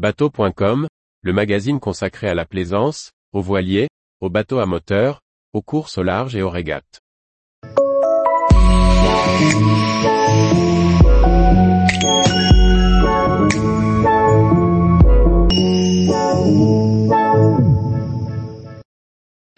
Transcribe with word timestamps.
Bateau.com, 0.00 0.88
le 1.20 1.32
magazine 1.34 1.78
consacré 1.78 2.26
à 2.26 2.34
la 2.34 2.46
plaisance, 2.46 3.12
aux 3.34 3.42
voiliers, 3.42 3.90
aux 4.22 4.30
bateaux 4.30 4.58
à 4.58 4.64
moteur, 4.64 5.20
aux 5.52 5.60
courses 5.60 5.98
au 5.98 6.02
large 6.02 6.34
et 6.34 6.40
aux 6.40 6.48
régates. 6.48 7.02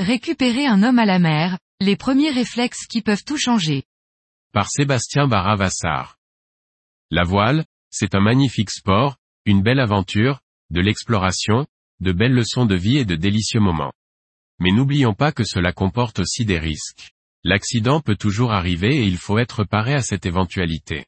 Récupérer 0.01 0.67
un 0.67 0.83
homme 0.83 0.99
à 0.99 1.07
la 1.07 1.21
mer, 1.21 1.57
les 1.79 1.95
premiers 1.95 2.31
réflexes 2.31 2.89
qui 2.89 3.01
peuvent 3.01 3.23
tout 3.25 3.39
changer. 3.39 3.85
Par 4.53 4.69
Sébastien 4.69 5.29
Baravassar. 5.29 6.19
La 7.13 7.23
voile, 7.23 7.65
c'est 7.91 8.17
un 8.17 8.21
magnifique 8.21 8.71
sport, 8.71 9.19
une 9.45 9.63
belle 9.63 9.81
aventure, 9.81 10.41
de 10.71 10.81
l'exploration, 10.81 11.67
de 12.01 12.13
belles 12.13 12.35
leçons 12.35 12.67
de 12.67 12.77
vie 12.77 12.99
et 12.99 13.05
de 13.05 13.17
délicieux 13.17 13.61
moments. 13.61 13.93
Mais 14.61 14.71
n'oublions 14.71 15.15
pas 15.15 15.33
que 15.33 15.45
cela 15.45 15.73
comporte 15.73 16.21
aussi 16.21 16.45
des 16.45 16.59
risques. 16.59 17.13
L'accident 17.45 18.01
peut 18.01 18.17
toujours 18.17 18.53
arriver 18.53 18.97
et 18.97 19.05
il 19.05 19.17
faut 19.17 19.39
être 19.39 19.65
paré 19.65 19.95
à 19.95 20.03
cette 20.03 20.27
éventualité. 20.27 21.07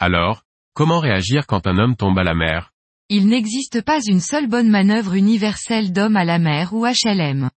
Alors, 0.00 0.42
comment 0.74 0.98
réagir 0.98 1.46
quand 1.46 1.66
un 1.68 1.78
homme 1.78 1.94
tombe 1.94 2.18
à 2.18 2.24
la 2.24 2.34
mer? 2.34 2.72
Il 3.08 3.28
n'existe 3.28 3.82
pas 3.82 4.00
une 4.04 4.20
seule 4.20 4.48
bonne 4.48 4.68
manœuvre 4.68 5.14
universelle 5.14 5.92
d'homme 5.92 6.16
à 6.16 6.24
la 6.24 6.38
mer 6.38 6.72
ou 6.72 6.86
HLM. 6.86 7.50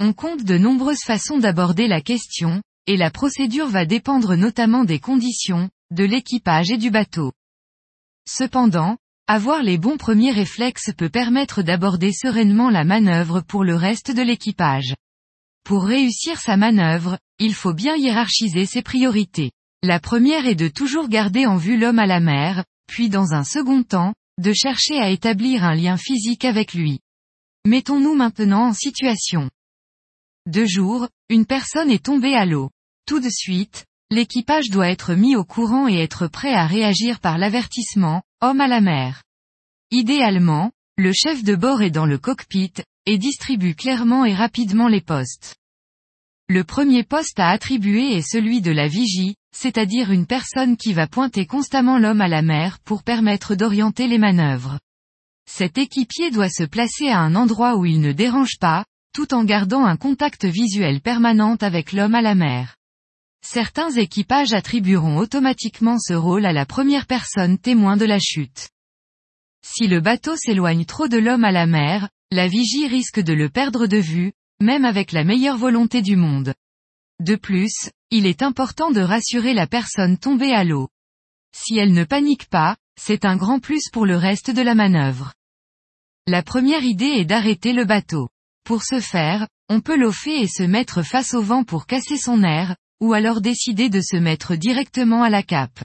On 0.00 0.12
compte 0.14 0.44
de 0.44 0.56
nombreuses 0.56 1.04
façons 1.04 1.38
d'aborder 1.38 1.88
la 1.88 2.00
question, 2.00 2.62
et 2.86 2.96
la 2.96 3.10
procédure 3.10 3.68
va 3.68 3.84
dépendre 3.84 4.34
notamment 4.34 4.84
des 4.84 4.98
conditions, 4.98 5.70
de 5.90 6.04
l'équipage 6.04 6.70
et 6.70 6.78
du 6.78 6.90
bateau. 6.90 7.32
Cependant, 8.26 8.96
avoir 9.32 9.62
les 9.62 9.78
bons 9.78 9.96
premiers 9.96 10.30
réflexes 10.30 10.90
peut 10.94 11.08
permettre 11.08 11.62
d'aborder 11.62 12.12
sereinement 12.12 12.68
la 12.68 12.84
manœuvre 12.84 13.40
pour 13.40 13.64
le 13.64 13.74
reste 13.74 14.14
de 14.14 14.20
l'équipage. 14.20 14.94
Pour 15.64 15.84
réussir 15.84 16.38
sa 16.38 16.58
manœuvre, 16.58 17.18
il 17.38 17.54
faut 17.54 17.72
bien 17.72 17.96
hiérarchiser 17.96 18.66
ses 18.66 18.82
priorités. 18.82 19.50
La 19.82 20.00
première 20.00 20.46
est 20.46 20.54
de 20.54 20.68
toujours 20.68 21.08
garder 21.08 21.46
en 21.46 21.56
vue 21.56 21.78
l'homme 21.78 21.98
à 21.98 22.04
la 22.04 22.20
mer, 22.20 22.62
puis 22.86 23.08
dans 23.08 23.32
un 23.32 23.42
second 23.42 23.82
temps, 23.82 24.12
de 24.38 24.52
chercher 24.52 24.98
à 24.98 25.08
établir 25.08 25.64
un 25.64 25.74
lien 25.74 25.96
physique 25.96 26.44
avec 26.44 26.74
lui. 26.74 27.00
Mettons-nous 27.66 28.14
maintenant 28.14 28.66
en 28.66 28.74
situation. 28.74 29.48
Deux 30.46 30.66
jours, 30.66 31.08
une 31.30 31.46
personne 31.46 31.90
est 31.90 32.04
tombée 32.04 32.34
à 32.34 32.44
l'eau. 32.44 32.68
Tout 33.06 33.20
de 33.20 33.30
suite, 33.30 33.86
l'équipage 34.12 34.68
doit 34.68 34.90
être 34.90 35.14
mis 35.14 35.36
au 35.36 35.44
courant 35.44 35.88
et 35.88 35.96
être 35.96 36.26
prêt 36.26 36.52
à 36.52 36.66
réagir 36.66 37.18
par 37.18 37.38
l'avertissement, 37.38 38.22
homme 38.42 38.60
à 38.60 38.68
la 38.68 38.82
mer. 38.82 39.22
Idéalement, 39.90 40.70
le 40.98 41.12
chef 41.14 41.42
de 41.42 41.54
bord 41.54 41.80
est 41.80 41.90
dans 41.90 42.04
le 42.04 42.18
cockpit, 42.18 42.74
et 43.06 43.16
distribue 43.16 43.74
clairement 43.74 44.26
et 44.26 44.34
rapidement 44.34 44.88
les 44.88 45.00
postes. 45.00 45.56
Le 46.48 46.62
premier 46.62 47.04
poste 47.04 47.40
à 47.40 47.48
attribuer 47.48 48.14
est 48.14 48.28
celui 48.30 48.60
de 48.60 48.70
la 48.70 48.86
vigie, 48.86 49.36
c'est-à-dire 49.56 50.12
une 50.12 50.26
personne 50.26 50.76
qui 50.76 50.92
va 50.92 51.06
pointer 51.06 51.46
constamment 51.46 51.98
l'homme 51.98 52.20
à 52.20 52.28
la 52.28 52.42
mer 52.42 52.80
pour 52.80 53.04
permettre 53.04 53.54
d'orienter 53.54 54.08
les 54.08 54.18
manœuvres. 54.18 54.78
Cet 55.50 55.78
équipier 55.78 56.30
doit 56.30 56.50
se 56.50 56.64
placer 56.64 57.08
à 57.08 57.18
un 57.18 57.34
endroit 57.34 57.76
où 57.76 57.86
il 57.86 58.00
ne 58.00 58.12
dérange 58.12 58.58
pas, 58.60 58.84
tout 59.14 59.32
en 59.32 59.44
gardant 59.44 59.86
un 59.86 59.96
contact 59.96 60.44
visuel 60.44 61.00
permanent 61.00 61.56
avec 61.62 61.92
l'homme 61.92 62.14
à 62.14 62.20
la 62.20 62.34
mer. 62.34 62.76
Certains 63.44 63.90
équipages 63.90 64.52
attribueront 64.52 65.18
automatiquement 65.18 65.98
ce 65.98 66.14
rôle 66.14 66.46
à 66.46 66.52
la 66.52 66.64
première 66.64 67.06
personne 67.06 67.58
témoin 67.58 67.96
de 67.96 68.04
la 68.04 68.20
chute. 68.20 68.70
Si 69.66 69.88
le 69.88 70.00
bateau 70.00 70.36
s'éloigne 70.36 70.84
trop 70.84 71.08
de 71.08 71.18
l'homme 71.18 71.44
à 71.44 71.52
la 71.52 71.66
mer, 71.66 72.08
la 72.30 72.48
vigie 72.48 72.86
risque 72.86 73.20
de 73.20 73.32
le 73.32 73.48
perdre 73.48 73.86
de 73.86 73.98
vue, 73.98 74.32
même 74.60 74.84
avec 74.84 75.12
la 75.12 75.24
meilleure 75.24 75.58
volonté 75.58 76.02
du 76.02 76.16
monde. 76.16 76.54
De 77.20 77.36
plus, 77.36 77.90
il 78.10 78.26
est 78.26 78.42
important 78.42 78.90
de 78.90 79.00
rassurer 79.00 79.54
la 79.54 79.66
personne 79.66 80.18
tombée 80.18 80.52
à 80.52 80.64
l'eau. 80.64 80.88
Si 81.54 81.76
elle 81.76 81.92
ne 81.92 82.04
panique 82.04 82.48
pas, 82.48 82.76
c'est 82.98 83.24
un 83.24 83.36
grand 83.36 83.58
plus 83.58 83.88
pour 83.92 84.06
le 84.06 84.16
reste 84.16 84.50
de 84.50 84.62
la 84.62 84.74
manœuvre. 84.74 85.34
La 86.26 86.42
première 86.42 86.84
idée 86.84 87.04
est 87.06 87.24
d'arrêter 87.24 87.72
le 87.72 87.84
bateau. 87.84 88.28
Pour 88.64 88.84
ce 88.84 89.00
faire, 89.00 89.48
on 89.68 89.80
peut 89.80 89.96
l'offer 89.96 90.40
et 90.40 90.48
se 90.48 90.62
mettre 90.62 91.02
face 91.02 91.34
au 91.34 91.42
vent 91.42 91.64
pour 91.64 91.86
casser 91.86 92.16
son 92.16 92.44
air, 92.44 92.76
ou 93.02 93.14
alors 93.14 93.40
décider 93.40 93.88
de 93.88 94.00
se 94.00 94.16
mettre 94.16 94.54
directement 94.54 95.24
à 95.24 95.28
la 95.28 95.42
cape. 95.42 95.82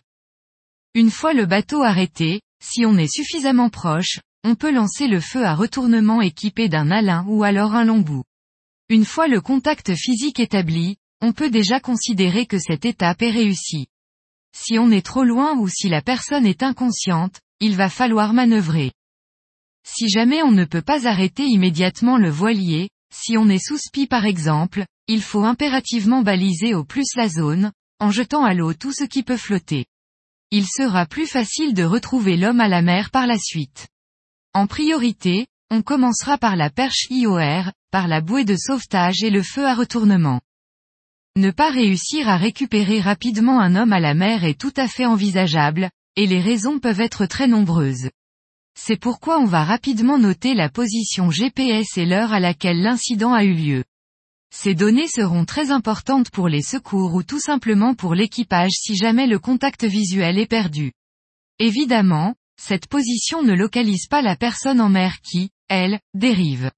Une 0.93 1.09
fois 1.09 1.33
le 1.33 1.47
bateau 1.47 1.81
arrêté, 1.81 2.41
si 2.63 2.85
on 2.85 2.95
est 2.95 3.11
suffisamment 3.11 3.71
proche, 3.71 4.19
on 4.43 4.53
peut 4.53 4.71
lancer 4.71 5.07
le 5.07 5.19
feu 5.19 5.43
à 5.43 5.55
retournement 5.55 6.21
équipé 6.21 6.69
d'un 6.69 6.91
alin 6.91 7.25
ou 7.27 7.43
alors 7.43 7.73
un 7.73 7.85
long 7.85 8.01
bout. 8.01 8.23
Une 8.89 9.03
fois 9.03 9.27
le 9.27 9.41
contact 9.41 9.95
physique 9.95 10.39
établi, 10.39 10.97
on 11.19 11.33
peut 11.33 11.49
déjà 11.49 11.79
considérer 11.79 12.45
que 12.45 12.59
cette 12.59 12.85
étape 12.85 13.23
est 13.23 13.31
réussie. 13.31 13.87
Si 14.55 14.77
on 14.77 14.91
est 14.91 15.05
trop 15.05 15.23
loin 15.23 15.57
ou 15.57 15.67
si 15.67 15.89
la 15.89 16.03
personne 16.03 16.45
est 16.45 16.61
inconsciente, 16.61 17.39
il 17.59 17.75
va 17.75 17.89
falloir 17.89 18.33
manœuvrer. 18.33 18.91
Si 19.83 20.07
jamais 20.07 20.43
on 20.43 20.51
ne 20.51 20.65
peut 20.65 20.83
pas 20.83 21.07
arrêter 21.07 21.45
immédiatement 21.45 22.17
le 22.17 22.29
voilier, 22.29 22.89
si 23.11 23.37
on 23.37 23.49
est 23.49 23.65
sous 23.65 23.79
spi 23.79 24.05
par 24.05 24.25
exemple, 24.25 24.85
il 25.07 25.21
faut 25.21 25.43
impérativement 25.43 26.21
baliser 26.21 26.73
au 26.73 26.83
plus 26.83 27.15
la 27.15 27.29
zone, 27.29 27.71
en 27.99 28.11
jetant 28.11 28.43
à 28.43 28.53
l'eau 28.53 28.73
tout 28.73 28.91
ce 28.91 29.03
qui 29.03 29.23
peut 29.23 29.37
flotter. 29.37 29.85
Il 30.51 30.65
sera 30.65 31.05
plus 31.05 31.27
facile 31.27 31.73
de 31.73 31.83
retrouver 31.83 32.37
l'homme 32.37 32.61
à 32.61 32.67
la 32.67 32.81
mer 32.81 33.09
par 33.09 33.27
la 33.27 33.37
suite. 33.37 33.87
En 34.53 34.67
priorité, 34.67 35.47
on 35.69 35.81
commencera 35.81 36.37
par 36.37 36.55
la 36.55 36.69
perche 36.69 37.07
IOR, 37.09 37.71
par 37.91 38.07
la 38.07 38.21
bouée 38.21 38.45
de 38.45 38.55
sauvetage 38.55 39.23
et 39.23 39.29
le 39.29 39.43
feu 39.43 39.65
à 39.65 39.75
retournement. 39.75 40.41
Ne 41.37 41.51
pas 41.51 41.69
réussir 41.69 42.27
à 42.29 42.37
récupérer 42.37 42.99
rapidement 42.99 43.59
un 43.59 43.75
homme 43.75 43.93
à 43.93 43.99
la 43.99 44.13
mer 44.13 44.43
est 44.43 44.59
tout 44.59 44.73
à 44.75 44.87
fait 44.87 45.05
envisageable, 45.05 45.89
et 46.15 46.25
les 46.25 46.41
raisons 46.41 46.79
peuvent 46.79 47.01
être 47.01 47.25
très 47.25 47.47
nombreuses. 47.47 48.09
C'est 48.79 48.99
pourquoi 48.99 49.39
on 49.39 49.45
va 49.45 49.63
rapidement 49.63 50.17
noter 50.17 50.53
la 50.53 50.69
position 50.69 51.29
GPS 51.29 51.97
et 51.97 52.05
l'heure 52.05 52.33
à 52.33 52.39
laquelle 52.39 52.81
l'incident 52.81 53.33
a 53.33 53.43
eu 53.43 53.53
lieu. 53.53 53.83
Ces 54.53 54.75
données 54.75 55.07
seront 55.07 55.45
très 55.45 55.71
importantes 55.71 56.29
pour 56.29 56.47
les 56.47 56.61
secours 56.61 57.13
ou 57.13 57.23
tout 57.23 57.39
simplement 57.39 57.93
pour 57.93 58.15
l'équipage 58.15 58.71
si 58.71 58.95
jamais 58.95 59.27
le 59.27 59.39
contact 59.39 59.83
visuel 59.83 60.39
est 60.39 60.47
perdu. 60.47 60.93
Évidemment, 61.59 62.35
cette 62.61 62.87
position 62.87 63.43
ne 63.43 63.53
localise 63.53 64.07
pas 64.07 64.21
la 64.21 64.35
personne 64.35 64.81
en 64.81 64.89
mer 64.89 65.17
qui, 65.21 65.51
elle, 65.67 65.99
dérive. 66.13 66.71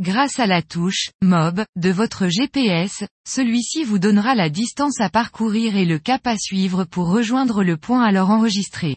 Grâce 0.00 0.38
à 0.38 0.46
la 0.46 0.62
touche 0.62 1.10
MOB 1.22 1.64
de 1.76 1.90
votre 1.90 2.28
GPS, 2.28 3.04
celui-ci 3.26 3.84
vous 3.84 3.98
donnera 3.98 4.34
la 4.34 4.48
distance 4.48 5.00
à 5.00 5.10
parcourir 5.10 5.76
et 5.76 5.86
le 5.86 5.98
cap 5.98 6.26
à 6.26 6.36
suivre 6.36 6.84
pour 6.84 7.10
rejoindre 7.10 7.64
le 7.64 7.76
point 7.76 8.04
alors 8.04 8.30
enregistré. 8.30 8.96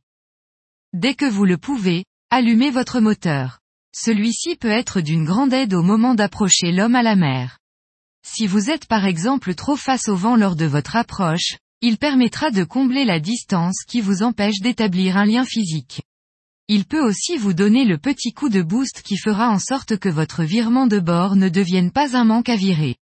Dès 0.93 1.15
que 1.15 1.25
vous 1.25 1.45
le 1.45 1.57
pouvez, 1.57 2.03
Allumez 2.33 2.71
votre 2.71 3.01
moteur. 3.01 3.59
Celui-ci 3.93 4.55
peut 4.55 4.69
être 4.69 5.01
d'une 5.01 5.25
grande 5.25 5.51
aide 5.51 5.73
au 5.73 5.83
moment 5.83 6.15
d'approcher 6.15 6.71
l'homme 6.71 6.95
à 6.95 7.03
la 7.03 7.17
mer. 7.17 7.57
Si 8.23 8.47
vous 8.47 8.69
êtes 8.69 8.85
par 8.85 9.05
exemple 9.05 9.55
trop 9.55 9.75
face 9.75 10.07
au 10.07 10.15
vent 10.15 10.35
lors 10.35 10.55
de 10.55 10.65
votre 10.65 10.95
approche, 10.95 11.57
il 11.81 11.97
permettra 11.97 12.51
de 12.51 12.63
combler 12.63 13.05
la 13.05 13.19
distance 13.19 13.83
qui 13.87 14.01
vous 14.01 14.23
empêche 14.23 14.59
d'établir 14.61 15.17
un 15.17 15.25
lien 15.25 15.45
physique. 15.45 16.01
Il 16.67 16.85
peut 16.85 17.05
aussi 17.05 17.37
vous 17.37 17.53
donner 17.53 17.85
le 17.85 17.97
petit 17.97 18.33
coup 18.33 18.49
de 18.49 18.61
boost 18.61 19.01
qui 19.01 19.17
fera 19.17 19.49
en 19.49 19.59
sorte 19.59 19.97
que 19.97 20.09
votre 20.09 20.43
virement 20.43 20.87
de 20.87 20.99
bord 20.99 21.35
ne 21.35 21.49
devienne 21.49 21.91
pas 21.91 22.15
un 22.15 22.23
manque 22.23 22.49
à 22.49 22.55
virer. 22.55 22.95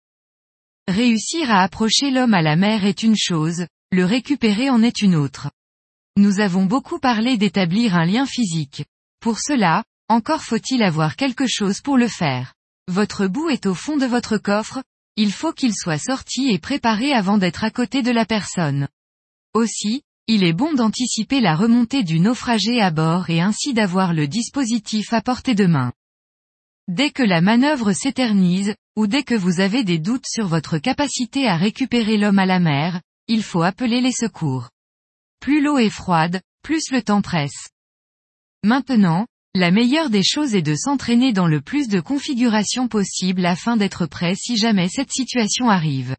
Réussir 0.88 1.52
à 1.52 1.62
approcher 1.62 2.10
l'homme 2.10 2.34
à 2.34 2.42
la 2.42 2.56
mer 2.56 2.86
est 2.86 3.04
une 3.04 3.18
chose, 3.18 3.68
le 3.92 4.06
récupérer 4.06 4.70
en 4.70 4.82
est 4.82 5.02
une 5.02 5.16
autre. 5.16 5.52
Nous 6.18 6.40
avons 6.40 6.66
beaucoup 6.66 7.00
parlé 7.00 7.38
d'établir 7.38 7.96
un 7.96 8.06
lien 8.06 8.26
physique. 8.26 8.86
Pour 9.20 9.40
cela, 9.40 9.84
encore 10.08 10.42
faut-il 10.42 10.82
avoir 10.82 11.16
quelque 11.16 11.46
chose 11.48 11.82
pour 11.82 11.98
le 11.98 12.08
faire. 12.08 12.54
Votre 12.88 13.28
bout 13.28 13.50
est 13.50 13.68
au 13.68 13.76
fond 13.76 13.98
de 13.98 14.08
votre 14.08 14.38
coffre, 14.38 14.82
il 15.22 15.34
faut 15.34 15.52
qu'il 15.52 15.74
soit 15.76 15.98
sorti 15.98 16.50
et 16.50 16.60
préparé 16.60 17.12
avant 17.12 17.38
d'être 17.38 17.66
à 17.66 17.72
côté 17.72 18.04
de 18.04 18.10
la 18.10 18.26
personne. 18.26 18.88
Aussi, 19.54 20.04
il 20.28 20.46
est 20.46 20.54
bon 20.54 20.74
d'anticiper 20.74 21.42
la 21.42 21.58
remontée 21.58 22.04
du 22.04 22.22
naufragé 22.22 22.80
à 22.80 22.90
bord 22.90 23.30
et 23.30 23.42
ainsi 23.42 23.74
d'avoir 23.74 24.14
le 24.14 24.30
dispositif 24.30 25.12
à 25.12 25.22
portée 25.22 25.56
de 25.56 25.66
main. 25.66 25.92
Dès 26.88 27.12
que 27.12 27.22
la 27.22 27.42
manœuvre 27.42 27.92
s'éternise, 27.92 28.76
ou 28.96 29.08
dès 29.08 29.24
que 29.24 29.36
vous 29.36 29.60
avez 29.60 29.84
des 29.84 30.00
doutes 30.00 30.26
sur 30.26 30.48
votre 30.48 30.78
capacité 30.78 31.50
à 31.50 31.58
récupérer 31.58 32.16
l'homme 32.16 32.40
à 32.40 32.46
la 32.46 32.62
mer, 32.62 33.02
il 33.28 33.44
faut 33.44 33.62
appeler 33.62 34.00
les 34.00 34.14
secours. 34.14 34.70
Plus 35.42 35.62
l'eau 35.62 35.80
est 35.80 35.90
froide, 35.90 36.40
plus 36.64 36.92
le 36.92 37.02
temps 37.02 37.22
presse. 37.22 37.68
Maintenant, 38.64 39.28
la 39.60 39.72
meilleure 39.72 40.10
des 40.10 40.24
choses 40.24 40.56
est 40.56 40.62
de 40.62 40.74
s'entraîner 40.74 41.34
dans 41.34 41.46
le 41.46 41.60
plus 41.60 41.90
de 41.90 42.00
configurations 42.00 42.88
possible 42.88 43.46
afin 43.46 43.76
d'être 43.76 44.06
prêt 44.06 44.34
si 44.34 44.56
jamais 44.56 44.88
cette 44.88 45.12
situation 45.12 45.68
arrive. 45.68 46.16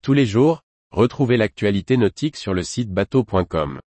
Tous 0.00 0.12
les 0.12 0.26
jours, 0.26 0.62
retrouvez 0.92 1.36
l'actualité 1.36 1.96
nautique 1.96 2.36
sur 2.36 2.54
le 2.54 2.62
site 2.62 2.90
bateau.com 2.90 3.80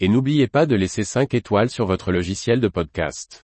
Et 0.00 0.08
n'oubliez 0.08 0.48
pas 0.48 0.64
de 0.64 0.76
laisser 0.76 1.04
5 1.04 1.34
étoiles 1.34 1.68
sur 1.68 1.84
votre 1.84 2.10
logiciel 2.10 2.58
de 2.58 2.68
podcast. 2.68 3.44